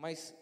[0.00, 0.32] mas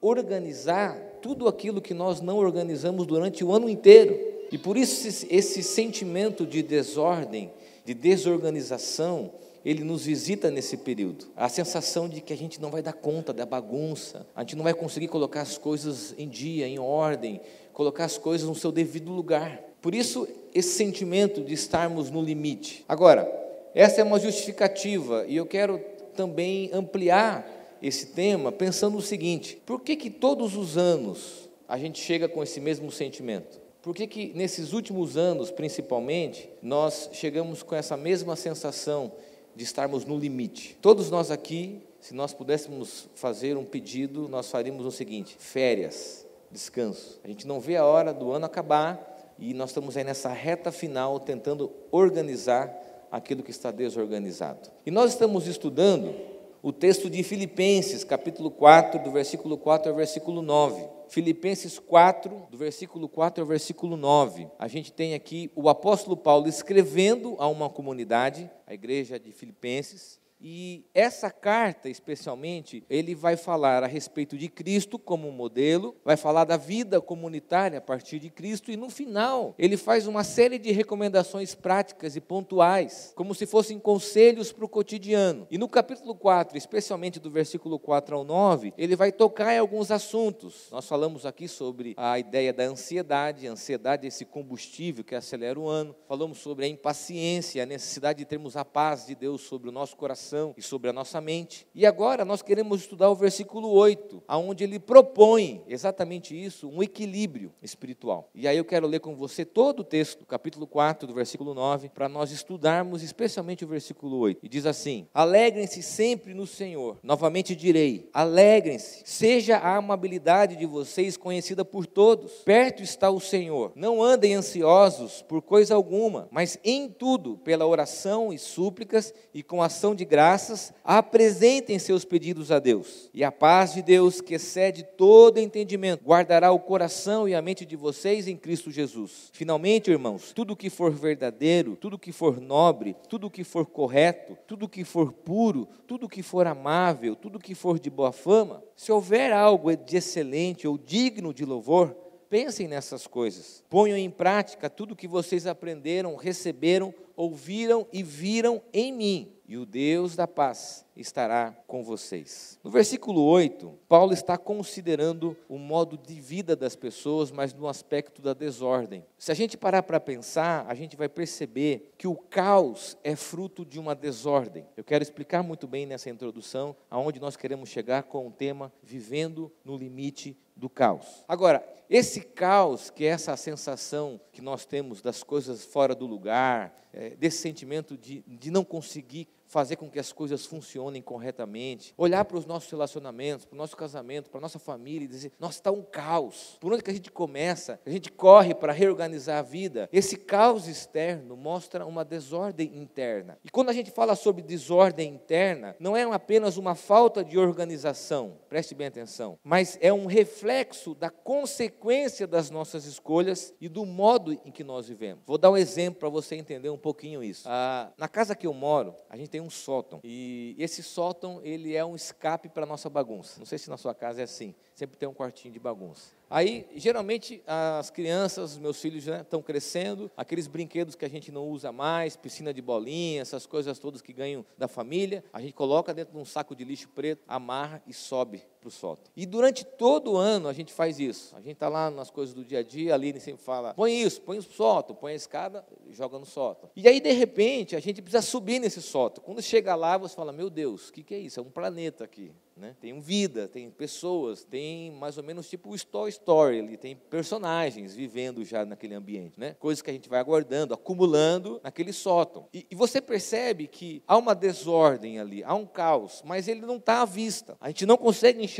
[0.00, 4.18] organizar tudo aquilo que nós não organizamos durante o ano inteiro.
[4.50, 7.52] E por isso esse, sentimento de desordem,
[7.84, 9.30] de desorganização,
[9.64, 11.26] ele nos visita nesse período.
[11.36, 14.64] A sensação de que a gente não vai dar conta da bagunça, a gente não
[14.64, 17.40] vai conseguir colocar as coisas em dia, em ordem,
[17.72, 19.62] colocar as coisas no seu devido lugar.
[19.80, 22.84] Por isso, esse sentimento de estarmos no limite.
[22.88, 23.30] Agora,
[23.76, 25.78] essa é uma justificativa e eu quero
[26.16, 27.54] também ampliar
[27.86, 32.42] esse tema pensando o seguinte: por que, que todos os anos a gente chega com
[32.42, 33.60] esse mesmo sentimento?
[33.82, 39.12] Por que, que nesses últimos anos, principalmente, nós chegamos com essa mesma sensação
[39.54, 40.78] de estarmos no limite?
[40.80, 47.20] Todos nós aqui, se nós pudéssemos fazer um pedido, nós faríamos o seguinte: férias, descanso.
[47.22, 50.72] A gente não vê a hora do ano acabar e nós estamos aí nessa reta
[50.72, 52.74] final tentando organizar
[53.12, 54.70] aquilo que está desorganizado.
[54.86, 56.33] E nós estamos estudando
[56.64, 60.82] o texto de Filipenses, capítulo 4, do versículo 4 ao versículo 9.
[61.10, 64.48] Filipenses 4, do versículo 4 ao versículo 9.
[64.58, 70.18] A gente tem aqui o apóstolo Paulo escrevendo a uma comunidade, a igreja de Filipenses,
[70.46, 76.44] e essa carta, especialmente, ele vai falar a respeito de Cristo como modelo, vai falar
[76.44, 80.70] da vida comunitária a partir de Cristo, e no final, ele faz uma série de
[80.70, 85.46] recomendações práticas e pontuais, como se fossem conselhos para o cotidiano.
[85.50, 89.90] E no capítulo 4, especialmente do versículo 4 ao 9, ele vai tocar em alguns
[89.90, 90.68] assuntos.
[90.70, 95.58] Nós falamos aqui sobre a ideia da ansiedade, a ansiedade é esse combustível que acelera
[95.58, 95.96] o ano.
[96.06, 99.96] Falamos sobre a impaciência, a necessidade de termos a paz de Deus sobre o nosso
[99.96, 101.66] coração coração e sobre a nossa mente.
[101.74, 107.52] E agora nós queremos estudar o versículo 8, aonde ele propõe exatamente isso, um equilíbrio
[107.62, 108.28] espiritual.
[108.34, 111.54] E aí eu quero ler com você todo o texto, do capítulo 4, do versículo
[111.54, 114.40] 9, para nós estudarmos especialmente o versículo 8.
[114.42, 116.98] E diz assim: Alegrem-se sempre no Senhor.
[117.02, 119.02] Novamente direi: alegrem-se.
[119.04, 122.32] Seja a amabilidade de vocês conhecida por todos.
[122.44, 123.72] Perto está o Senhor.
[123.76, 129.62] Não andem ansiosos por coisa alguma, mas em tudo, pela oração e súplicas e com
[129.62, 133.10] ação de graças, apresentem seus pedidos a Deus.
[133.12, 137.66] E a paz de Deus, que excede todo entendimento, guardará o coração e a mente
[137.66, 139.28] de vocês em Cristo Jesus.
[139.32, 144.68] Finalmente, irmãos, tudo que for verdadeiro, tudo que for nobre, tudo que for correto, tudo
[144.68, 149.32] que for puro, tudo que for amável, tudo que for de boa fama, se houver
[149.32, 151.92] algo de excelente ou digno de louvor,
[152.30, 153.64] pensem nessas coisas.
[153.68, 159.66] Ponham em prática tudo que vocês aprenderam, receberam, ouviram e viram em mim e o
[159.66, 162.58] Deus da paz estará com vocês.
[162.62, 168.22] No versículo 8, Paulo está considerando o modo de vida das pessoas, mas no aspecto
[168.22, 169.04] da desordem.
[169.18, 173.64] Se a gente parar para pensar, a gente vai perceber que o caos é fruto
[173.64, 174.66] de uma desordem.
[174.76, 179.52] Eu quero explicar muito bem nessa introdução aonde nós queremos chegar com o tema vivendo
[179.64, 181.24] no limite do caos.
[181.28, 186.74] Agora, esse caos, que é essa sensação que nós temos das coisas fora do lugar,
[186.92, 192.24] é, desse sentimento de, de não conseguir fazer com que as coisas funcionem corretamente, olhar
[192.24, 195.58] para os nossos relacionamentos, para o nosso casamento, para a nossa família e dizer: nossa,
[195.58, 196.58] está um caos.
[196.60, 197.78] Por onde que a gente começa?
[197.86, 199.88] A gente corre para reorganizar a vida.
[199.92, 203.38] Esse caos externo mostra uma desordem interna.
[203.44, 208.36] E quando a gente fala sobre desordem interna, não é apenas uma falta de organização,
[208.48, 214.32] preste bem atenção, mas é um reflexo da consequência das nossas escolhas e do modo
[214.32, 215.22] em que nós vivemos.
[215.24, 217.46] Vou dar um exemplo para você entender um pouquinho isso.
[217.48, 220.00] Ah, na casa que eu moro, a gente tem um sótão.
[220.02, 223.38] E esse sótão, ele é um escape para a nossa bagunça.
[223.38, 224.54] Não sei se na sua casa é assim.
[224.74, 226.12] Sempre tem um quartinho de bagunça.
[226.28, 231.70] Aí, geralmente, as crianças, meus filhos estão crescendo, aqueles brinquedos que a gente não usa
[231.70, 236.14] mais, piscina de bolinha, essas coisas todas que ganham da família, a gente coloca dentro
[236.14, 239.12] de um saco de lixo preto, amarra e sobe para o sótão.
[239.14, 241.36] E durante todo o ano a gente faz isso.
[241.36, 244.22] A gente está lá nas coisas do dia a dia, ali sempre fala, põe isso,
[244.22, 246.70] põe o sótão, põe a escada, joga no sótão.
[246.74, 249.22] E aí, de repente, a gente precisa subir nesse sótão.
[249.22, 251.38] Quando chega lá, você fala, meu Deus, o que, que é isso?
[251.38, 252.32] É um planeta aqui.
[252.56, 252.76] Né?
[252.80, 257.96] Tem vida, tem pessoas, tem mais ou menos tipo o Story Story, ali tem personagens
[257.96, 259.56] vivendo já naquele ambiente, né?
[259.58, 262.46] Coisas que a gente vai aguardando, acumulando naquele sótão.
[262.54, 266.76] E, e você percebe que há uma desordem ali, há um caos, mas ele não
[266.76, 267.56] está à vista.
[267.60, 268.53] A gente não consegue enxergar.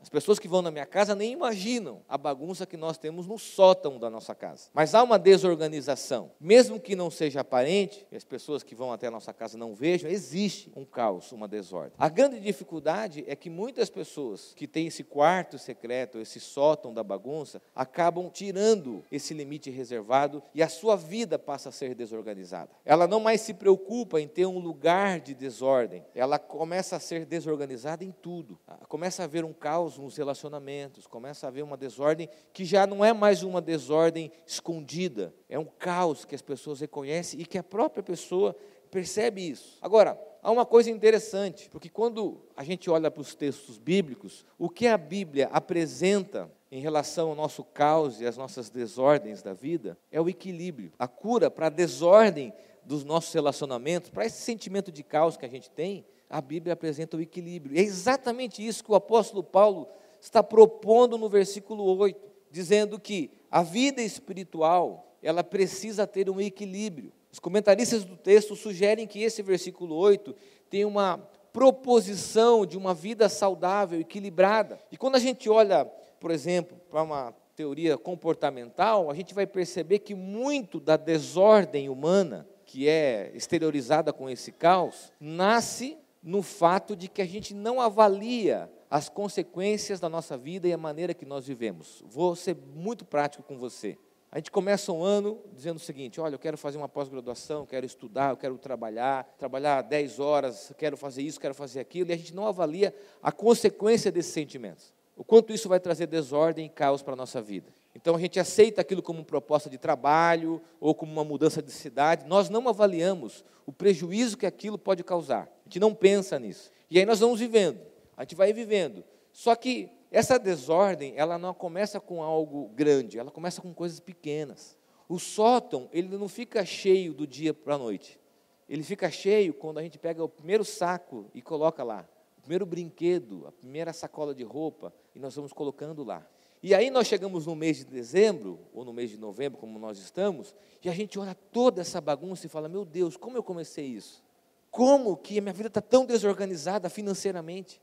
[0.00, 3.38] As pessoas que vão na minha casa nem imaginam a bagunça que nós temos no
[3.38, 4.70] sótão da nossa casa.
[4.72, 9.06] Mas há uma desorganização, mesmo que não seja aparente, e as pessoas que vão até
[9.06, 11.92] a nossa casa não vejam, existe um caos, uma desordem.
[11.98, 17.04] A grande dificuldade é que muitas pessoas que têm esse quarto secreto, esse sótão da
[17.04, 22.70] bagunça, acabam tirando esse limite reservado e a sua vida passa a ser desorganizada.
[22.84, 27.24] Ela não mais se preocupa em ter um lugar de desordem, ela começa a ser
[27.24, 28.58] desorganizada em tudo.
[28.88, 33.04] Começa a haver um caos nos relacionamentos, começa a haver uma desordem que já não
[33.04, 37.62] é mais uma desordem escondida, é um caos que as pessoas reconhecem e que a
[37.62, 38.56] própria pessoa
[38.90, 39.78] percebe isso.
[39.80, 44.68] Agora, há uma coisa interessante, porque quando a gente olha para os textos bíblicos, o
[44.68, 49.96] que a Bíblia apresenta em relação ao nosso caos e às nossas desordens da vida
[50.10, 50.92] é o equilíbrio.
[50.98, 52.52] A cura para a desordem
[52.84, 57.16] dos nossos relacionamentos, para esse sentimento de caos que a gente tem, a Bíblia apresenta
[57.16, 57.78] o equilíbrio.
[57.78, 59.88] É exatamente isso que o apóstolo Paulo
[60.20, 62.20] está propondo no versículo 8,
[62.50, 67.12] dizendo que a vida espiritual, ela precisa ter um equilíbrio.
[67.32, 70.34] Os comentaristas do texto sugerem que esse versículo 8
[70.68, 71.18] tem uma
[71.52, 74.78] proposição de uma vida saudável, equilibrada.
[74.92, 75.84] E quando a gente olha,
[76.20, 82.46] por exemplo, para uma teoria comportamental, a gente vai perceber que muito da desordem humana,
[82.64, 88.70] que é exteriorizada com esse caos, nasce no fato de que a gente não avalia
[88.90, 92.02] as consequências da nossa vida e a maneira que nós vivemos.
[92.06, 93.98] Vou ser muito prático com você.
[94.30, 97.86] A gente começa um ano dizendo o seguinte: olha, eu quero fazer uma pós-graduação, quero
[97.86, 102.16] estudar, eu quero trabalhar, trabalhar 10 horas, quero fazer isso, quero fazer aquilo, e a
[102.16, 104.92] gente não avalia a consequência desses sentimentos.
[105.16, 107.72] O quanto isso vai trazer desordem e caos para a nossa vida.
[107.94, 112.26] Então a gente aceita aquilo como proposta de trabalho ou como uma mudança de cidade,
[112.26, 115.48] nós não avaliamos o prejuízo que aquilo pode causar.
[115.68, 116.70] A gente não pensa nisso.
[116.90, 117.78] E aí nós vamos vivendo,
[118.16, 119.04] a gente vai vivendo.
[119.30, 124.78] Só que essa desordem, ela não começa com algo grande, ela começa com coisas pequenas.
[125.06, 128.18] O sótão, ele não fica cheio do dia para a noite.
[128.66, 132.08] Ele fica cheio quando a gente pega o primeiro saco e coloca lá.
[132.38, 136.26] O primeiro brinquedo, a primeira sacola de roupa, e nós vamos colocando lá.
[136.62, 139.98] E aí nós chegamos no mês de dezembro, ou no mês de novembro, como nós
[139.98, 143.84] estamos, e a gente olha toda essa bagunça e fala: Meu Deus, como eu comecei
[143.84, 144.26] isso?
[144.70, 147.80] Como que a minha vida está tão desorganizada financeiramente?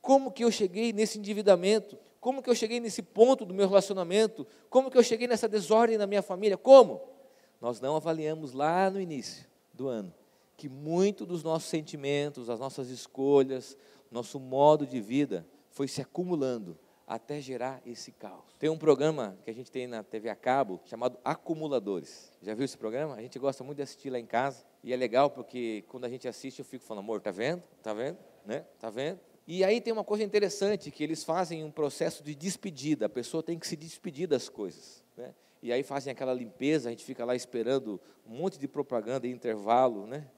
[0.00, 1.98] Como que eu cheguei nesse endividamento?
[2.20, 4.46] Como que eu cheguei nesse ponto do meu relacionamento?
[4.68, 6.56] Como que eu cheguei nessa desordem na minha família?
[6.56, 7.00] Como?
[7.60, 10.12] Nós não avaliamos lá no início do ano
[10.56, 13.76] que muito dos nossos sentimentos, as nossas escolhas,
[14.10, 18.44] nosso modo de vida foi se acumulando até gerar esse caos.
[18.58, 22.32] Tem um programa que a gente tem na TV a cabo chamado Acumuladores.
[22.42, 23.14] Já viu esse programa?
[23.14, 26.08] A gente gosta muito de assistir lá em casa e é legal porque quando a
[26.08, 27.62] gente assiste eu fico falando, amor, tá vendo?
[27.82, 28.18] Tá vendo?
[28.44, 28.64] Né?
[28.80, 29.20] Tá vendo?
[29.46, 33.44] E aí tem uma coisa interessante, que eles fazem um processo de despedida, a pessoa
[33.44, 35.04] tem que se despedir das coisas.
[35.16, 35.32] Né?
[35.62, 39.30] E aí fazem aquela limpeza, a gente fica lá esperando um monte de propaganda em
[39.30, 40.28] intervalo, né?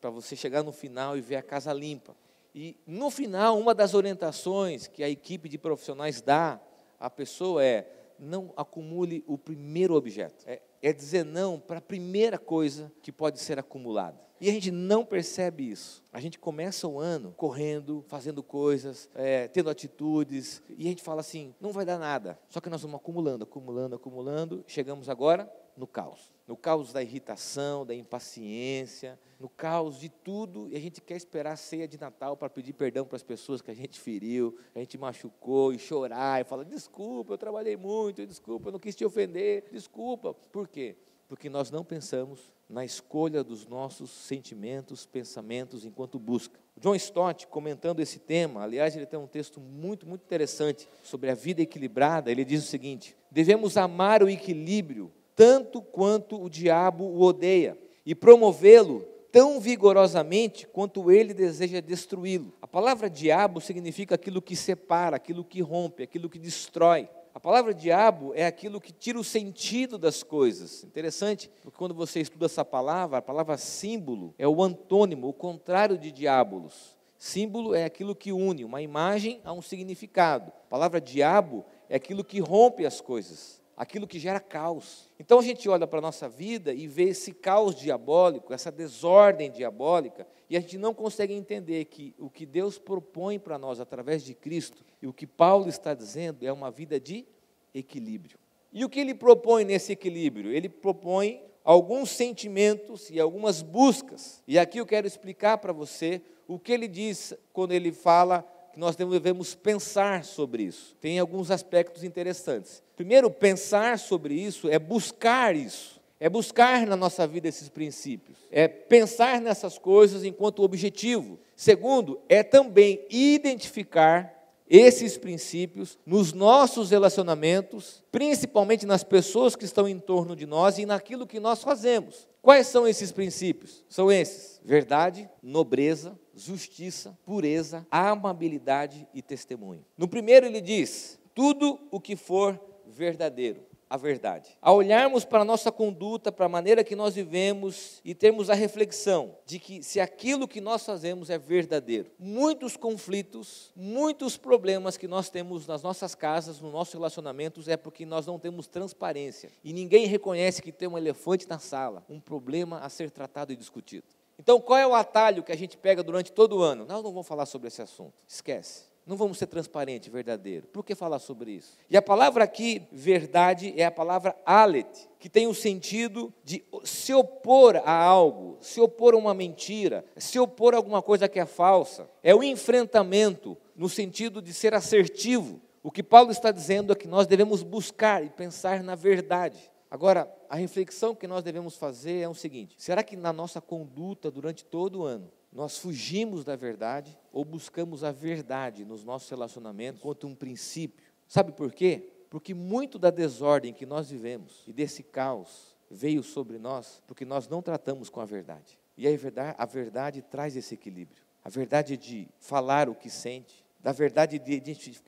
[0.00, 2.16] para você chegar no final e ver a casa limpa.
[2.58, 6.58] E no final, uma das orientações que a equipe de profissionais dá
[6.98, 7.86] à pessoa é:
[8.18, 10.42] não acumule o primeiro objeto.
[10.48, 14.18] É, é dizer não para a primeira coisa que pode ser acumulada.
[14.40, 16.02] E a gente não percebe isso.
[16.10, 21.20] A gente começa o ano correndo, fazendo coisas, é, tendo atitudes, e a gente fala
[21.20, 22.38] assim: não vai dar nada.
[22.48, 24.64] Só que nós vamos acumulando, acumulando, acumulando.
[24.66, 26.34] Chegamos agora no caos.
[26.46, 31.52] No caos da irritação, da impaciência, no caos de tudo, e a gente quer esperar
[31.52, 34.78] a ceia de Natal para pedir perdão para as pessoas que a gente feriu, a
[34.78, 39.04] gente machucou, e chorar, e falar: desculpa, eu trabalhei muito, desculpa, eu não quis te
[39.04, 40.32] ofender, desculpa.
[40.34, 40.96] Por quê?
[41.28, 46.58] Porque nós não pensamos na escolha dos nossos sentimentos, pensamentos enquanto busca.
[46.78, 51.34] John Stott, comentando esse tema, aliás, ele tem um texto muito, muito interessante sobre a
[51.34, 52.30] vida equilibrada.
[52.30, 58.14] Ele diz o seguinte: devemos amar o equilíbrio tanto quanto o diabo o odeia e
[58.14, 62.54] promovê-lo tão vigorosamente quanto ele deseja destruí-lo.
[62.62, 67.06] A palavra diabo significa aquilo que separa, aquilo que rompe, aquilo que destrói.
[67.34, 70.82] A palavra diabo é aquilo que tira o sentido das coisas.
[70.84, 75.98] Interessante, porque quando você estuda essa palavra, a palavra símbolo é o antônimo, o contrário
[75.98, 76.96] de diabolos.
[77.18, 80.50] Símbolo é aquilo que une uma imagem a um significado.
[80.50, 85.10] A palavra diabo é aquilo que rompe as coisas aquilo que gera caos.
[85.20, 89.50] Então a gente olha para a nossa vida e vê esse caos diabólico, essa desordem
[89.50, 94.24] diabólica, e a gente não consegue entender que o que Deus propõe para nós através
[94.24, 97.26] de Cristo e o que Paulo está dizendo é uma vida de
[97.74, 98.38] equilíbrio.
[98.72, 100.52] E o que ele propõe nesse equilíbrio?
[100.52, 104.42] Ele propõe alguns sentimentos e algumas buscas.
[104.46, 108.80] E aqui eu quero explicar para você o que ele diz quando ele fala que
[108.80, 110.94] nós devemos pensar sobre isso.
[111.00, 112.82] Tem alguns aspectos interessantes.
[112.94, 115.98] Primeiro, pensar sobre isso é buscar isso.
[116.20, 121.38] é buscar na nossa vida esses princípios, é pensar nessas coisas enquanto objetivo.
[121.54, 124.34] Segundo, é também identificar
[124.68, 130.86] esses princípios nos nossos relacionamentos, principalmente nas pessoas que estão em torno de nós e
[130.86, 132.26] naquilo que nós fazemos.
[132.42, 133.84] Quais são esses princípios?
[133.88, 139.84] São esses: verdade, nobreza, justiça, pureza, amabilidade e testemunho.
[139.96, 144.56] No primeiro, ele diz: tudo o que for verdadeiro a verdade.
[144.60, 148.54] Ao olharmos para a nossa conduta, para a maneira que nós vivemos e termos a
[148.54, 155.06] reflexão de que se aquilo que nós fazemos é verdadeiro, muitos conflitos, muitos problemas que
[155.06, 159.72] nós temos nas nossas casas, nos nossos relacionamentos, é porque nós não temos transparência e
[159.72, 164.06] ninguém reconhece que tem um elefante na sala, um problema a ser tratado e discutido.
[164.38, 166.84] Então, qual é o atalho que a gente pega durante todo o ano?
[166.84, 168.84] Nós não vamos falar sobre esse assunto, esquece.
[169.06, 170.66] Não vamos ser transparente, verdadeiro.
[170.66, 171.78] Por que falar sobre isso?
[171.88, 177.14] E a palavra aqui, verdade, é a palavra alet, que tem o sentido de se
[177.14, 181.46] opor a algo, se opor a uma mentira, se opor a alguma coisa que é
[181.46, 182.10] falsa.
[182.20, 185.60] É o enfrentamento no sentido de ser assertivo.
[185.84, 189.70] O que Paulo está dizendo é que nós devemos buscar e pensar na verdade.
[189.90, 194.30] Agora, a reflexão que nós devemos fazer é o seguinte: será que na nossa conduta
[194.30, 200.02] durante todo o ano nós fugimos da verdade ou buscamos a verdade nos nossos relacionamentos
[200.02, 201.06] quanto um princípio.
[201.26, 202.12] Sabe por quê?
[202.28, 207.48] Porque muito da desordem que nós vivemos e desse caos veio sobre nós porque nós
[207.48, 208.78] não tratamos com a verdade.
[208.98, 211.22] E a verdade, a verdade traz esse equilíbrio.
[211.42, 214.60] A verdade de falar o que sente, da verdade de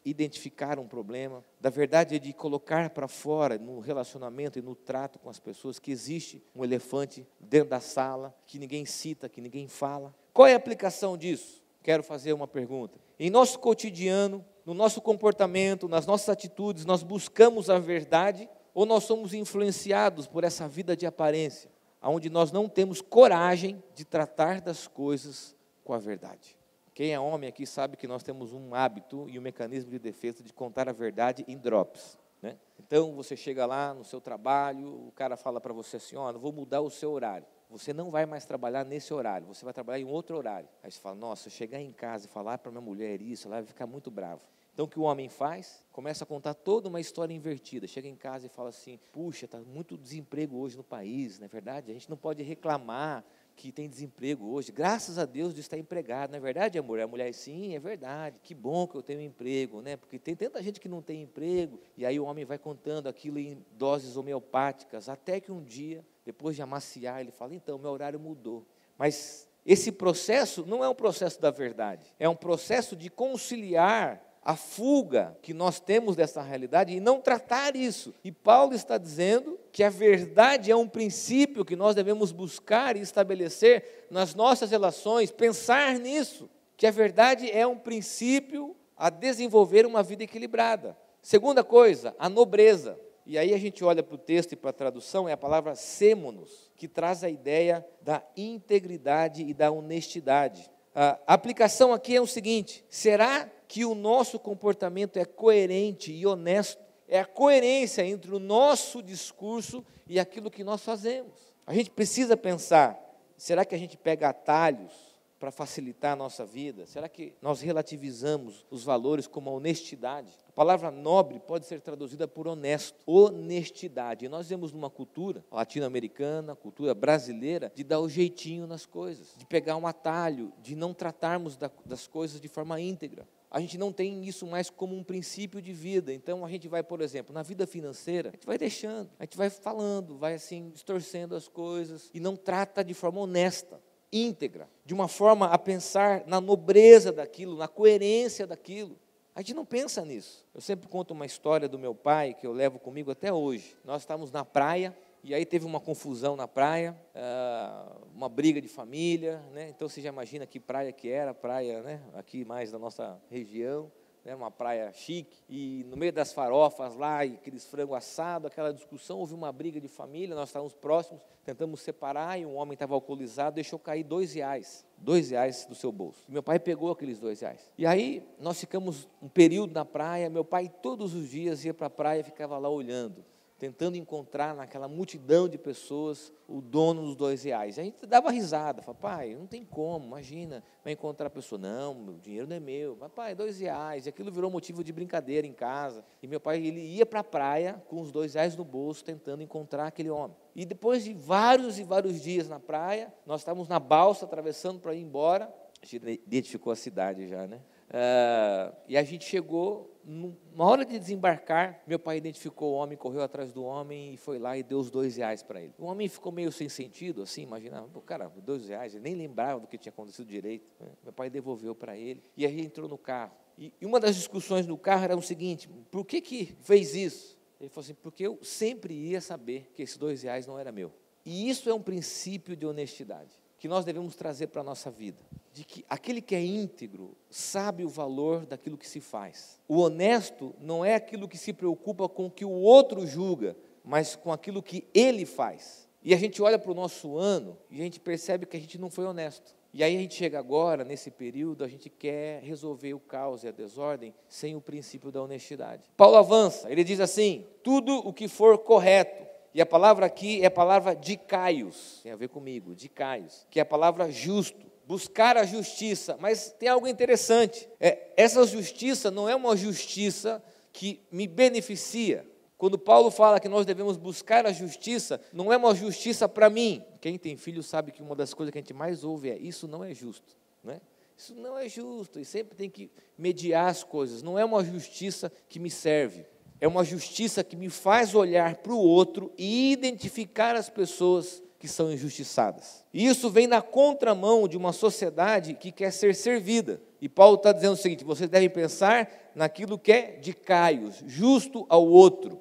[0.05, 5.29] identificar um problema, da verdade de colocar para fora no relacionamento e no trato com
[5.29, 10.15] as pessoas que existe um elefante dentro da sala que ninguém cita, que ninguém fala.
[10.33, 11.61] Qual é a aplicação disso?
[11.83, 13.01] Quero fazer uma pergunta.
[13.19, 19.03] Em nosso cotidiano, no nosso comportamento, nas nossas atitudes, nós buscamos a verdade ou nós
[19.03, 21.69] somos influenciados por essa vida de aparência,
[22.01, 26.58] onde nós não temos coragem de tratar das coisas com a verdade?
[26.99, 30.43] Quem é homem aqui sabe que nós temos um hábito e um mecanismo de defesa
[30.43, 32.19] de contar a verdade em drops.
[32.43, 32.59] Né?
[32.77, 36.37] Então você chega lá no seu trabalho, o cara fala para você assim: ó, oh,
[36.37, 40.01] vou mudar o seu horário você não vai mais trabalhar nesse horário, você vai trabalhar
[40.01, 40.69] em outro horário.
[40.83, 43.67] Aí você fala, nossa, chegar em casa e falar para minha mulher isso, ela vai
[43.67, 44.41] ficar muito brava.
[44.73, 45.85] Então o que o homem faz?
[45.93, 47.87] Começa a contar toda uma história invertida.
[47.87, 51.49] Chega em casa e fala assim: puxa, está muito desemprego hoje no país, não é
[51.49, 51.91] verdade?
[51.91, 53.25] A gente não pode reclamar
[53.59, 54.71] que tem desemprego hoje.
[54.71, 57.01] Graças a Deus de estar empregado, não é verdade, amor?
[57.01, 58.39] A mulher, sim, é verdade.
[58.41, 59.97] Que bom que eu tenho emprego, né?
[59.97, 61.81] Porque tem tanta gente que não tem emprego.
[61.97, 66.55] E aí o homem vai contando aquilo em doses homeopáticas, até que um dia depois
[66.55, 68.65] de amaciar, ele fala: então, meu horário mudou.
[68.97, 74.57] Mas esse processo não é um processo da verdade, é um processo de conciliar a
[74.57, 78.15] fuga que nós temos dessa realidade e não tratar isso.
[78.25, 83.01] E Paulo está dizendo que a verdade é um princípio que nós devemos buscar e
[83.01, 90.03] estabelecer nas nossas relações, pensar nisso, que a verdade é um princípio a desenvolver uma
[90.03, 90.97] vida equilibrada.
[91.21, 92.99] Segunda coisa, a nobreza.
[93.27, 95.75] E aí a gente olha para o texto e para a tradução, é a palavra
[95.75, 100.71] semonos, que traz a ideia da integridade e da honestidade.
[100.95, 106.83] A aplicação aqui é o seguinte: será que o nosso comportamento é coerente e honesto?
[107.07, 111.55] É a coerência entre o nosso discurso e aquilo que nós fazemos.
[111.67, 112.99] A gente precisa pensar:
[113.37, 114.93] será que a gente pega atalhos
[115.39, 116.87] para facilitar a nossa vida?
[116.87, 120.31] Será que nós relativizamos os valores como a honestidade?
[120.49, 124.25] A palavra nobre pode ser traduzida por honesto, honestidade.
[124.25, 129.47] E nós vemos numa cultura latino-americana, cultura brasileira, de dar o jeitinho nas coisas, de
[129.47, 131.57] pegar um atalho, de não tratarmos
[131.87, 133.27] das coisas de forma íntegra.
[133.51, 136.13] A gente não tem isso mais como um princípio de vida.
[136.13, 139.37] Então a gente vai, por exemplo, na vida financeira, a gente vai deixando, a gente
[139.37, 143.81] vai falando, vai assim distorcendo as coisas e não trata de forma honesta
[144.13, 148.99] íntegra, de uma forma a pensar na nobreza daquilo, na coerência daquilo.
[149.35, 150.45] A gente não pensa nisso.
[150.55, 153.77] Eu sempre conto uma história do meu pai que eu levo comigo até hoje.
[153.85, 154.97] Nós estávamos na praia
[155.29, 159.69] e aí teve uma confusão na praia, ah, uma briga de família, né?
[159.69, 162.01] Então você já imagina que praia que era, praia, né?
[162.15, 163.93] Aqui mais da nossa região
[164.29, 168.73] né, uma praia chique, e no meio das farofas lá, e aqueles frango assado, aquela
[168.73, 172.95] discussão, houve uma briga de família, nós estávamos próximos, tentamos separar, e um homem estava
[172.95, 176.23] alcoolizado, deixou cair dois reais, dois reais do seu bolso.
[176.29, 177.73] E meu pai pegou aqueles dois reais.
[177.79, 181.87] E aí, nós ficamos um período na praia, meu pai todos os dias ia para
[181.87, 183.25] a praia e ficava lá olhando,
[183.59, 187.79] tentando encontrar naquela multidão de pessoas o dono dos dois reais.
[187.79, 191.93] A gente dava risada, falava, pai, não tem como, imagina, vai encontrar a pessoa, não,
[192.07, 195.53] o dinheiro não é meu, papai, dois reais, e aquilo virou motivo de brincadeira em
[195.53, 199.05] casa, e meu pai, ele ia para a praia com os dois reais no bolso,
[199.05, 200.37] tentando encontrar aquele homem.
[200.55, 204.95] E depois de vários e vários dias na praia, nós estávamos na balsa, atravessando para
[204.95, 207.61] ir embora, a gente identificou a cidade já, né?
[207.89, 213.21] Uh, e a gente chegou, na hora de desembarcar, meu pai identificou o homem, correu
[213.21, 215.75] atrás do homem e foi lá e deu os dois reais para ele.
[215.79, 219.61] O homem ficou meio sem sentido, assim, imaginava, pô, cara, dois reais, ele nem lembrava
[219.61, 220.67] do que tinha acontecido direito.
[220.81, 220.89] Né?
[221.05, 223.37] Meu pai devolveu para ele e aí entrou no carro.
[223.59, 227.39] E, uma das discussões no carro era o seguinte: por que que fez isso?
[227.61, 230.91] Ele falou assim, porque eu sempre ia saber que esses dois reais não era meu.
[231.23, 235.19] E isso é um princípio de honestidade que nós devemos trazer para a nossa vida
[235.59, 239.61] de que aquele que é íntegro sabe o valor daquilo que se faz.
[239.67, 244.15] O honesto não é aquilo que se preocupa com o que o outro julga, mas
[244.15, 245.89] com aquilo que ele faz.
[246.01, 248.79] E a gente olha para o nosso ano e a gente percebe que a gente
[248.79, 249.57] não foi honesto.
[249.75, 253.49] E aí a gente chega agora, nesse período, a gente quer resolver o caos e
[253.49, 255.91] a desordem sem o princípio da honestidade.
[255.97, 260.47] Paulo avança, ele diz assim: tudo o que for correto, e a palavra aqui é
[260.47, 264.69] a palavra de Caios, tem a ver comigo, de Caios, que é a palavra justo
[264.89, 266.17] buscar a justiça.
[266.19, 272.27] Mas tem algo interessante: é, essa justiça não é uma justiça que me beneficia.
[272.57, 276.83] Quando Paulo fala que nós devemos buscar a justiça, não é uma justiça para mim.
[277.01, 279.69] Quem tem filho sabe que uma das coisas que a gente mais ouve é: isso
[279.69, 280.37] não é justo.
[280.65, 280.81] Né?
[281.17, 284.23] Isso não é justo, e sempre tem que mediar as coisas.
[284.23, 286.25] Não é uma justiça que me serve,
[286.61, 291.67] é uma justiça que me faz olhar para o outro e identificar as pessoas que
[291.67, 292.85] são injustiçadas.
[292.95, 296.81] E isso vem na contramão de uma sociedade que quer ser servida.
[297.01, 301.67] E Paulo está dizendo o seguinte: vocês devem pensar naquilo que é de Caios, justo
[301.69, 302.41] ao outro.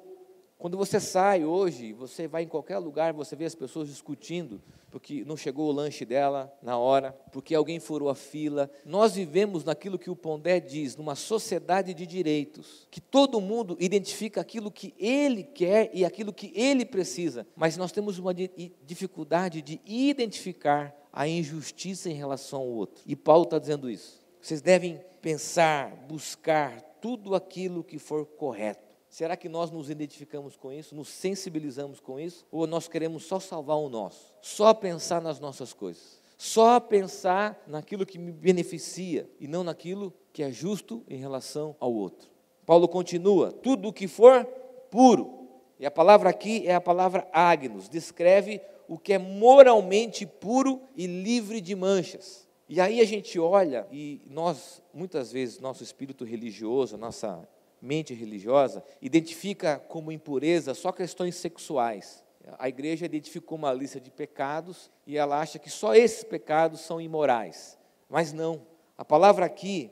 [0.58, 4.60] Quando você sai hoje, você vai em qualquer lugar, você vê as pessoas discutindo
[4.90, 8.70] porque não chegou o lanche dela na hora, porque alguém furou a fila.
[8.84, 14.40] Nós vivemos naquilo que o Pondé diz, numa sociedade de direitos, que todo mundo identifica
[14.40, 19.80] aquilo que ele quer e aquilo que ele precisa, mas nós temos uma dificuldade de
[19.84, 23.02] identificar a injustiça em relação ao outro.
[23.06, 24.20] E Paulo está dizendo isso.
[24.40, 30.72] Vocês devem pensar, buscar tudo aquilo que for correto Será que nós nos identificamos com
[30.72, 32.46] isso, nos sensibilizamos com isso?
[32.50, 34.34] Ou nós queremos só salvar o nosso?
[34.42, 36.20] Só pensar nas nossas coisas?
[36.36, 41.92] Só pensar naquilo que me beneficia e não naquilo que é justo em relação ao
[41.92, 42.30] outro?
[42.64, 44.44] Paulo continua: tudo o que for
[44.90, 45.48] puro,
[45.80, 51.06] e a palavra aqui é a palavra agnos, descreve o que é moralmente puro e
[51.06, 52.46] livre de manchas.
[52.68, 57.48] E aí a gente olha e nós, muitas vezes, nosso espírito religioso, nossa
[57.80, 62.24] mente religiosa identifica como impureza só questões sexuais.
[62.58, 67.00] A igreja identificou uma lista de pecados e ela acha que só esses pecados são
[67.00, 67.78] imorais.
[68.08, 68.66] Mas não.
[68.96, 69.90] A palavra aqui,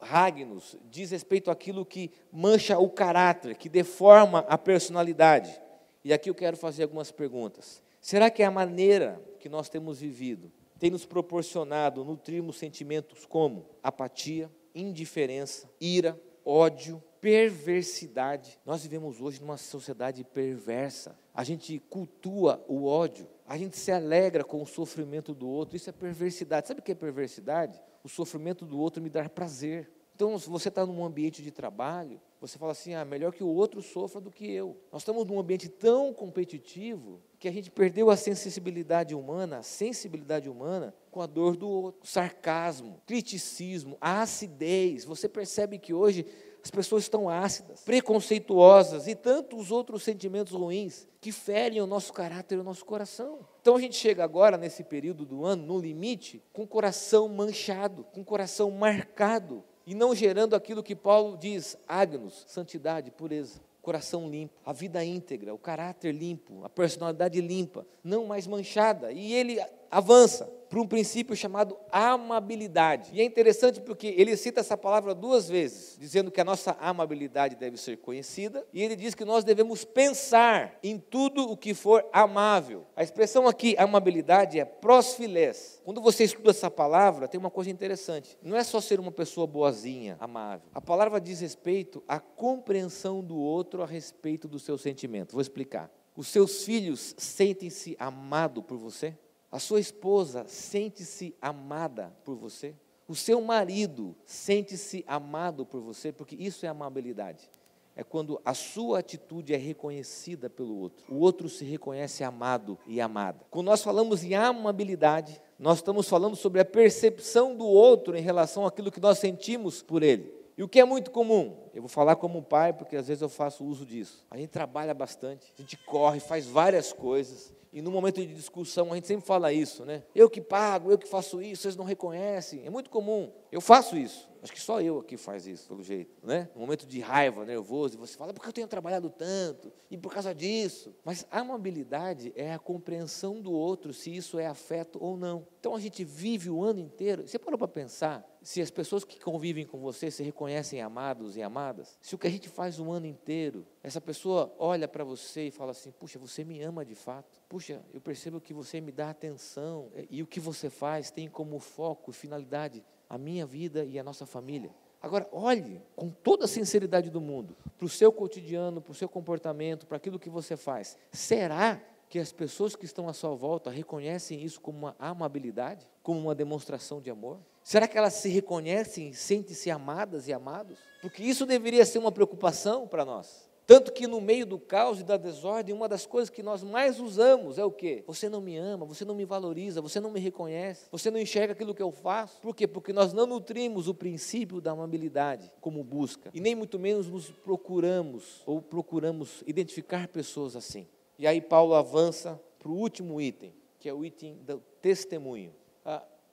[0.00, 5.60] Ragnos, diz respeito àquilo que mancha o caráter, que deforma a personalidade.
[6.02, 7.82] E aqui eu quero fazer algumas perguntas.
[8.00, 13.66] Será que é a maneira que nós temos vivido tem nos proporcionado nutrirmos sentimentos como
[13.82, 18.58] apatia, indiferença, ira, ódio, perversidade.
[18.64, 21.18] Nós vivemos hoje numa sociedade perversa.
[21.34, 25.76] A gente cultua o ódio, a gente se alegra com o sofrimento do outro.
[25.76, 26.68] Isso é perversidade.
[26.68, 27.80] Sabe o que é perversidade?
[28.02, 29.90] O sofrimento do outro me dar prazer.
[30.14, 33.48] Então, se você está num ambiente de trabalho, você fala assim: ah, melhor que o
[33.48, 34.76] outro sofra do que eu.
[34.90, 40.48] Nós estamos num ambiente tão competitivo que a gente perdeu a sensibilidade humana, a sensibilidade
[40.48, 42.00] humana com a dor do outro.
[42.04, 45.04] Sarcasmo, criticismo, a acidez.
[45.04, 46.26] Você percebe que hoje
[46.62, 52.56] as pessoas estão ácidas, preconceituosas e tantos outros sentimentos ruins que ferem o nosso caráter
[52.56, 53.40] e o nosso coração.
[53.60, 58.04] Então a gente chega agora, nesse período do ano, no limite, com o coração manchado,
[58.12, 64.28] com o coração marcado, e não gerando aquilo que Paulo diz, agnos, santidade, pureza coração
[64.28, 69.10] limpo, a vida íntegra, o caráter limpo, a personalidade limpa, não mais manchada.
[69.10, 69.58] E ele
[69.90, 73.10] avança para um princípio chamado amabilidade.
[73.12, 77.56] E é interessante porque ele cita essa palavra duas vezes, dizendo que a nossa amabilidade
[77.56, 82.06] deve ser conhecida, e ele diz que nós devemos pensar em tudo o que for
[82.12, 82.86] amável.
[82.94, 85.80] A expressão aqui, amabilidade, é prosfilés.
[85.84, 88.36] Quando você estuda essa palavra, tem uma coisa interessante.
[88.42, 90.68] Não é só ser uma pessoa boazinha, amável.
[90.74, 95.32] A palavra diz respeito à compreensão do outro a respeito do seu sentimento.
[95.32, 95.90] Vou explicar.
[96.14, 99.16] Os seus filhos sentem-se amados por você?
[99.50, 102.74] A sua esposa sente-se amada por você?
[103.06, 106.12] O seu marido sente-se amado por você?
[106.12, 107.48] Porque isso é amabilidade.
[107.96, 111.04] é quando a sua atitude é reconhecida pelo outro.
[111.12, 113.44] O outro se reconhece amado e amada.
[113.50, 118.64] Quando nós falamos em amabilidade, nós estamos falando sobre a percepção do outro em relação
[118.64, 120.32] àquilo que nós sentimos por ele.
[120.56, 121.56] E o que é muito comum?
[121.72, 124.24] Eu vou falar como pai, porque às vezes eu faço uso disso.
[124.30, 127.52] A gente trabalha bastante, a gente corre, faz várias coisas.
[127.72, 130.02] E no momento de discussão a gente sempre fala isso, né?
[130.14, 132.64] Eu que pago, eu que faço isso, vocês não reconhecem.
[132.64, 133.32] É muito comum.
[133.50, 134.28] Eu faço isso.
[134.42, 136.48] Acho que só eu aqui faz isso, pelo jeito, né?
[136.54, 140.34] No momento de raiva, nervoso, você fala, porque eu tenho trabalhado tanto, e por causa
[140.34, 140.94] disso.
[141.04, 145.46] Mas a amabilidade é a compreensão do outro, se isso é afeto ou não.
[145.58, 147.26] Então a gente vive o ano inteiro.
[147.26, 151.42] Você parou para pensar se as pessoas que convivem com você se reconhecem amados e
[151.42, 151.98] amadas?
[152.00, 155.50] Se o que a gente faz o ano inteiro, essa pessoa olha para você e
[155.50, 157.42] fala assim: puxa, você me ama de fato.
[157.46, 159.92] Puxa, eu percebo que você me dá atenção.
[160.08, 164.24] E o que você faz tem como foco, finalidade a minha vida e a nossa
[164.24, 164.74] família.
[165.02, 169.10] Agora, olhe com toda a sinceridade do mundo para o seu cotidiano, para o seu
[169.10, 170.96] comportamento, para aquilo que você faz.
[171.12, 176.18] Será que as pessoas que estão à sua volta reconhecem isso como uma amabilidade, como
[176.18, 177.38] uma demonstração de amor?
[177.68, 180.78] Será que elas se reconhecem, sentem-se amadas e amados?
[181.02, 183.46] Porque isso deveria ser uma preocupação para nós.
[183.66, 186.98] Tanto que no meio do caos e da desordem, uma das coisas que nós mais
[186.98, 188.02] usamos é o quê?
[188.06, 191.52] Você não me ama, você não me valoriza, você não me reconhece, você não enxerga
[191.52, 192.40] aquilo que eu faço.
[192.40, 192.66] Por quê?
[192.66, 197.30] Porque nós não nutrimos o princípio da amabilidade como busca, e nem muito menos nos
[197.30, 200.88] procuramos ou procuramos identificar pessoas assim.
[201.18, 205.52] E aí Paulo avança para o último item, que é o item do testemunho.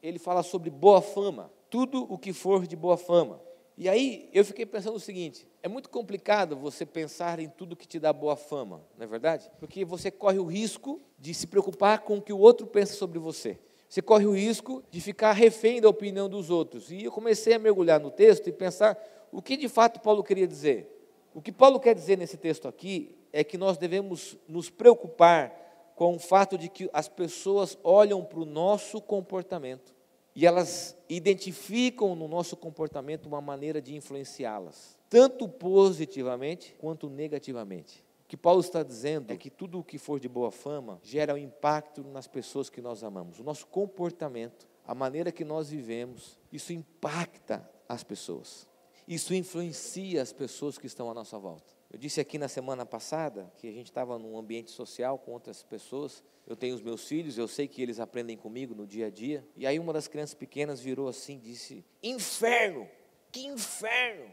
[0.06, 3.41] Ele fala sobre boa fama, tudo o que for de boa fama.
[3.76, 7.88] E aí eu fiquei pensando o seguinte: é muito complicado você pensar em tudo que
[7.88, 9.50] te dá boa fama, não é verdade?
[9.60, 13.18] Porque você corre o risco de se preocupar com o que o outro pensa sobre
[13.18, 13.60] você.
[13.89, 16.91] Você corre o risco de ficar refém da opinião dos outros.
[16.91, 18.96] E eu comecei a mergulhar no texto e pensar
[19.32, 20.88] o que de fato Paulo queria dizer.
[21.34, 25.63] O que Paulo quer dizer nesse texto aqui é que nós devemos nos preocupar
[25.96, 29.94] com o fato de que as pessoas olham para o nosso comportamento
[30.36, 38.04] e elas identificam no nosso comportamento uma maneira de influenciá-las, tanto positivamente quanto negativamente.
[38.26, 41.36] O que Paulo está dizendo é que tudo o que for de boa fama gera
[41.36, 43.39] um impacto nas pessoas que nós amamos.
[43.39, 48.67] O nosso comportamento, a maneira que nós vivemos, isso impacta as pessoas.
[49.08, 51.74] Isso influencia as pessoas que estão à nossa volta.
[51.95, 55.63] Eu disse aqui na semana passada que a gente estava num ambiente social com outras
[55.63, 56.21] pessoas.
[56.45, 59.47] Eu tenho os meus filhos, eu sei que eles aprendem comigo no dia a dia.
[59.55, 62.86] E aí uma das crianças pequenas virou assim, disse: "Inferno!
[63.31, 64.29] Que inferno!"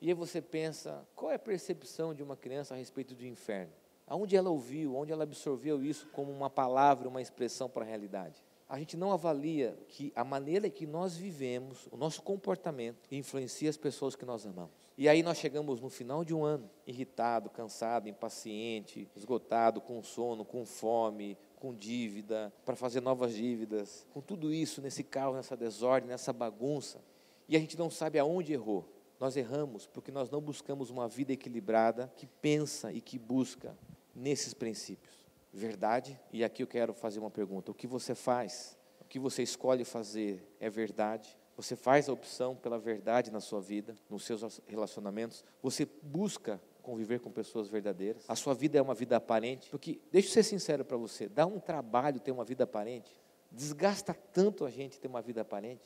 [0.00, 3.72] E aí você pensa, qual é a percepção de uma criança a respeito do inferno?
[4.06, 8.40] Aonde ela ouviu, onde ela absorveu isso como uma palavra, uma expressão para a realidade?
[8.72, 13.76] A gente não avalia que a maneira que nós vivemos, o nosso comportamento, influencia as
[13.76, 14.72] pessoas que nós amamos.
[14.96, 20.42] E aí nós chegamos no final de um ano, irritado, cansado, impaciente, esgotado, com sono,
[20.42, 26.08] com fome, com dívida, para fazer novas dívidas, com tudo isso nesse caos, nessa desordem,
[26.08, 26.98] nessa bagunça,
[27.46, 28.90] e a gente não sabe aonde errou.
[29.20, 33.76] Nós erramos porque nós não buscamos uma vida equilibrada que pensa e que busca
[34.14, 35.21] nesses princípios.
[35.52, 36.18] Verdade?
[36.32, 38.78] E aqui eu quero fazer uma pergunta: o que você faz?
[39.00, 41.36] O que você escolhe fazer é verdade?
[41.56, 45.44] Você faz a opção pela verdade na sua vida, nos seus relacionamentos.
[45.62, 48.24] Você busca conviver com pessoas verdadeiras.
[48.26, 49.68] A sua vida é uma vida aparente.
[49.70, 53.12] Porque, deixa eu ser sincero para você, dá um trabalho ter uma vida aparente.
[53.50, 55.84] Desgasta tanto a gente ter uma vida aparente.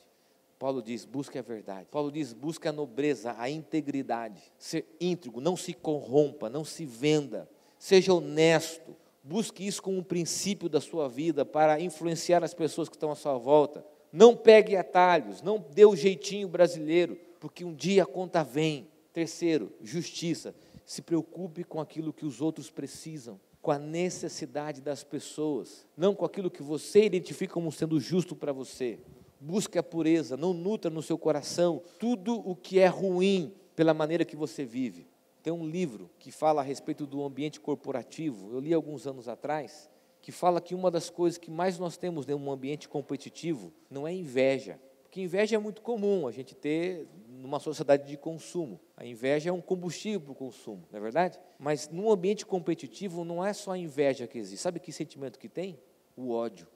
[0.57, 1.87] Paulo diz: busque a verdade.
[1.91, 4.41] Paulo diz: busque a nobreza, a integridade.
[4.57, 7.49] Ser íntegro, não se corrompa, não se venda.
[7.77, 8.95] Seja honesto.
[9.27, 13.15] Busque isso como um princípio da sua vida para influenciar as pessoas que estão à
[13.15, 13.85] sua volta.
[14.09, 18.87] Não pegue atalhos, não dê o jeitinho brasileiro, porque um dia a conta vem.
[19.11, 20.55] Terceiro, justiça.
[20.85, 26.23] Se preocupe com aquilo que os outros precisam, com a necessidade das pessoas, não com
[26.23, 28.97] aquilo que você identifica como sendo justo para você.
[29.41, 34.23] Busque a pureza, não nutra no seu coração tudo o que é ruim pela maneira
[34.23, 35.05] que você vive.
[35.43, 39.89] Tem um livro que fala a respeito do ambiente corporativo, eu li alguns anos atrás,
[40.21, 44.07] que fala que uma das coisas que mais nós temos em um ambiente competitivo não
[44.07, 44.79] é inveja.
[45.03, 48.77] Porque inveja é muito comum a gente ter numa sociedade de consumo.
[48.97, 51.39] A inveja é um combustível para o consumo, não é verdade?
[51.57, 54.61] Mas num ambiente competitivo não é só a inveja que existe.
[54.61, 55.79] Sabe que sentimento que tem?
[56.15, 56.67] O ódio.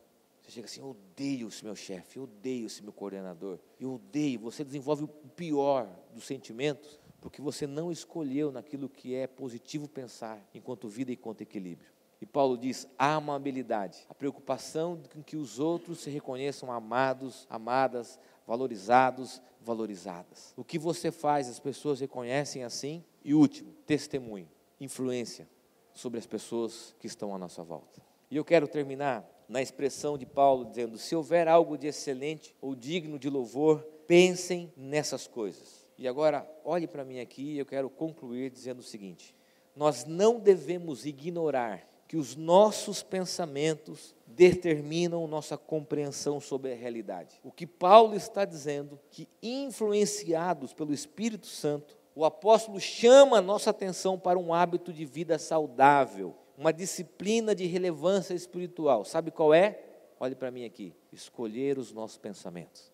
[0.41, 4.39] Você chega assim, eu odeio esse meu chefe, eu odeio esse meu coordenador, eu odeio.
[4.39, 10.43] Você desenvolve o pior dos sentimentos porque você não escolheu naquilo que é positivo pensar
[10.53, 11.91] enquanto vida e enquanto equilíbrio.
[12.19, 18.19] E Paulo diz: a amabilidade, a preocupação com que os outros se reconheçam amados, amadas,
[18.45, 20.53] valorizados, valorizadas.
[20.57, 23.03] O que você faz, as pessoas reconhecem assim.
[23.23, 25.47] E último, testemunho, influência
[25.93, 28.01] sobre as pessoas que estão à nossa volta.
[28.31, 32.75] E eu quero terminar na expressão de Paulo dizendo: se houver algo de excelente ou
[32.75, 35.80] digno de louvor, pensem nessas coisas.
[36.01, 39.35] E agora, olhe para mim aqui, eu quero concluir dizendo o seguinte:
[39.75, 47.39] nós não devemos ignorar que os nossos pensamentos determinam nossa compreensão sobre a realidade.
[47.43, 53.69] O que Paulo está dizendo que influenciados pelo Espírito Santo, o apóstolo chama a nossa
[53.69, 59.05] atenção para um hábito de vida saudável, uma disciplina de relevância espiritual.
[59.05, 59.79] Sabe qual é?
[60.19, 62.90] Olhe para mim aqui: escolher os nossos pensamentos.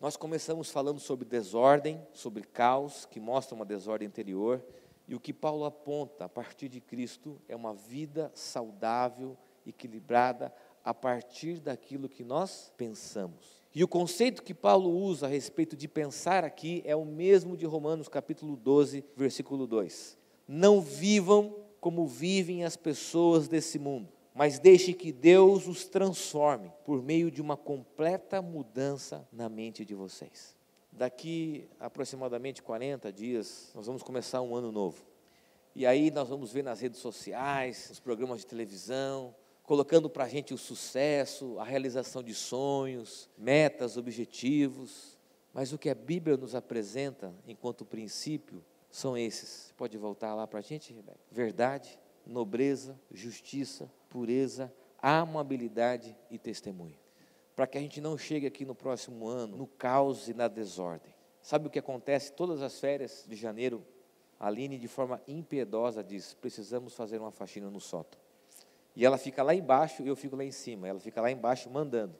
[0.00, 4.64] Nós começamos falando sobre desordem, sobre caos, que mostra uma desordem interior,
[5.06, 9.36] e o que Paulo aponta a partir de Cristo é uma vida saudável,
[9.66, 13.62] equilibrada, a partir daquilo que nós pensamos.
[13.74, 17.66] E o conceito que Paulo usa a respeito de pensar aqui é o mesmo de
[17.66, 20.16] Romanos capítulo 12, versículo 2.
[20.48, 27.02] Não vivam como vivem as pessoas desse mundo, mas deixe que Deus os transforme por
[27.02, 30.56] meio de uma completa mudança na mente de vocês.
[30.92, 35.04] Daqui aproximadamente 40 dias, nós vamos começar um ano novo.
[35.74, 40.28] E aí nós vamos ver nas redes sociais, nos programas de televisão, colocando para a
[40.28, 45.16] gente o sucesso, a realização de sonhos, metas, objetivos.
[45.52, 49.72] Mas o que a Bíblia nos apresenta enquanto princípio são esses.
[49.76, 51.20] Pode voltar lá para a gente, Rebeca?
[51.30, 54.70] Verdade, nobreza, justiça, pureza,
[55.00, 56.98] amabilidade e testemunho.
[57.56, 61.14] Para que a gente não chegue aqui no próximo ano no caos e na desordem.
[61.40, 63.82] Sabe o que acontece todas as férias de janeiro?
[64.38, 68.20] A Aline, de forma impiedosa, diz: precisamos fazer uma faxina no sótão.
[68.94, 70.88] E ela fica lá embaixo e eu fico lá em cima.
[70.88, 72.14] Ela fica lá embaixo mandando.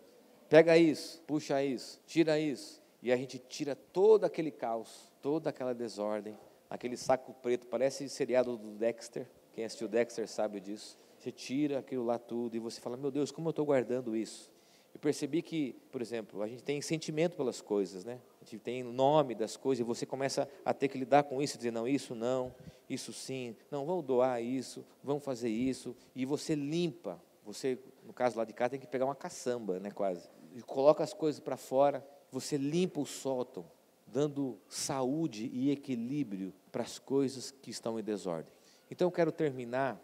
[0.49, 2.83] Pega isso, puxa isso, tira isso.
[3.03, 6.37] E a gente tira todo aquele caos, toda aquela desordem,
[6.69, 9.27] aquele saco preto, parece seriado do Dexter.
[9.53, 10.99] Quem assistiu Dexter sabe disso.
[11.21, 14.51] Você tira aquilo lá tudo e você fala: Meu Deus, como eu estou guardando isso?
[14.95, 18.19] Eu percebi que, por exemplo, a gente tem sentimento pelas coisas, né?
[18.41, 21.59] A gente tem nome das coisas e você começa a ter que lidar com isso,
[21.59, 22.55] dizer não, isso não,
[22.89, 27.21] isso sim, não, vamos doar isso, vamos fazer isso, e você limpa.
[27.45, 30.27] Você, no caso lá de cá, tem que pegar uma caçamba, né, quase.
[30.57, 33.67] E coloca as coisas para fora, você limpa o sótão,
[34.07, 38.53] dando saúde e equilíbrio para as coisas que estão em desordem.
[38.91, 40.03] Então eu quero terminar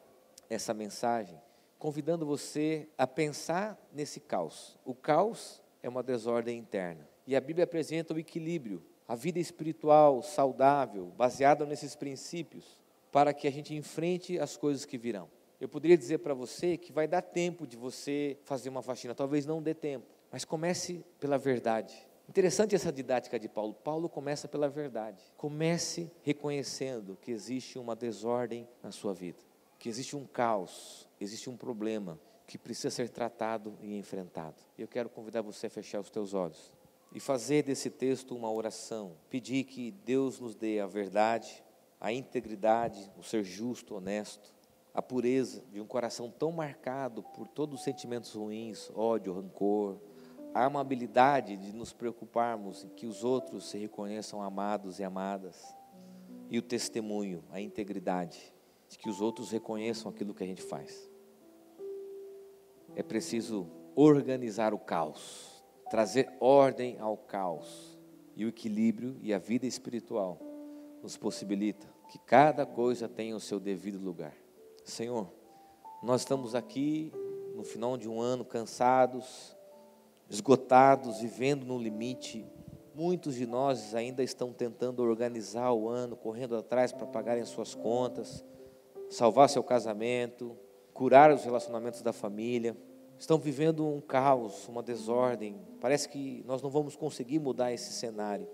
[0.48, 1.40] essa mensagem
[1.78, 4.78] convidando você a pensar nesse caos.
[4.84, 7.06] O caos é uma desordem interna.
[7.26, 12.78] E a Bíblia apresenta o equilíbrio, a vida espiritual saudável, baseada nesses princípios,
[13.12, 15.28] para que a gente enfrente as coisas que virão.
[15.60, 19.46] Eu poderia dizer para você que vai dar tempo de você fazer uma faxina, talvez
[19.46, 21.96] não dê tempo, mas comece pela verdade.
[22.28, 23.72] Interessante essa didática de Paulo.
[23.72, 25.22] Paulo começa pela verdade.
[25.36, 29.38] Comece reconhecendo que existe uma desordem na sua vida,
[29.78, 34.56] que existe um caos, existe um problema que precisa ser tratado e enfrentado.
[34.78, 36.72] Eu quero convidar você a fechar os teus olhos
[37.12, 41.64] e fazer desse texto uma oração, pedir que Deus nos dê a verdade,
[42.00, 44.54] a integridade, o ser justo, honesto,
[44.94, 49.98] a pureza de um coração tão marcado por todos os sentimentos ruins, ódio, rancor,
[50.54, 55.74] a amabilidade de nos preocuparmos em que os outros se reconheçam amados e amadas,
[56.48, 58.55] e o testemunho, a integridade
[58.88, 61.10] de que os outros reconheçam aquilo que a gente faz.
[62.94, 67.96] É preciso organizar o caos, trazer ordem ao caos.
[68.34, 70.38] E o equilíbrio e a vida espiritual
[71.02, 74.34] nos possibilita que cada coisa tenha o seu devido lugar.
[74.84, 75.32] Senhor,
[76.02, 77.12] nós estamos aqui
[77.54, 79.56] no final de um ano cansados,
[80.28, 82.46] esgotados, vivendo no limite.
[82.94, 88.44] Muitos de nós ainda estão tentando organizar o ano, correndo atrás para pagarem suas contas
[89.10, 90.56] salvar seu casamento,
[90.92, 92.76] curar os relacionamentos da família.
[93.18, 95.60] Estão vivendo um caos, uma desordem.
[95.80, 98.48] Parece que nós não vamos conseguir mudar esse cenário.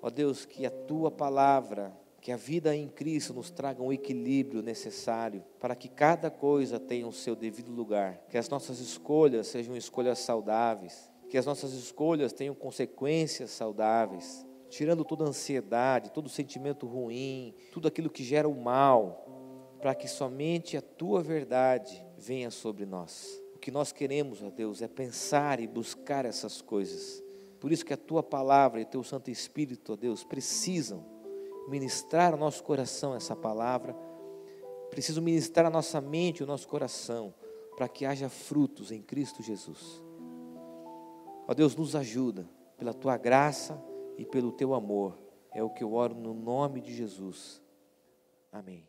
[0.00, 4.62] Ó Deus, que a tua palavra, que a vida em Cristo nos traga um equilíbrio
[4.62, 8.20] necessário para que cada coisa tenha o seu devido lugar.
[8.28, 11.10] Que as nossas escolhas sejam escolhas saudáveis.
[11.28, 14.46] Que as nossas escolhas tenham consequências saudáveis.
[14.68, 19.37] Tirando toda ansiedade, todo sentimento ruim, tudo aquilo que gera o mal,
[19.80, 23.40] para que somente a tua verdade venha sobre nós.
[23.54, 27.22] O que nós queremos, ó Deus, é pensar e buscar essas coisas.
[27.60, 31.04] Por isso que a tua palavra e o teu Santo Espírito, ó Deus, precisam
[31.68, 33.94] ministrar ao nosso coração essa palavra,
[34.90, 37.34] precisam ministrar a nossa mente e o nosso coração,
[37.76, 40.02] para que haja frutos em Cristo Jesus.
[41.46, 43.82] Ó Deus, nos ajuda pela tua graça
[44.16, 45.18] e pelo teu amor.
[45.52, 47.62] É o que eu oro no nome de Jesus.
[48.52, 48.87] Amém.